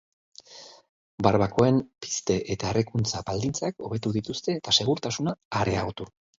Barbakoen 1.27 1.77
pizte 2.07 2.39
eta 2.57 2.73
errekuntza 2.75 3.23
baldintzak 3.29 3.87
hobetu 3.91 4.17
dituzte 4.19 4.59
eta 4.59 4.77
segurtasuna 4.81 5.39
areagotu. 5.63 6.13